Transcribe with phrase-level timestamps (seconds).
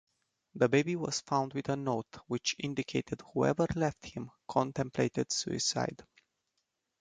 [0.55, 6.03] The baby was found with a note which indicated whoever left him contemplated suicide.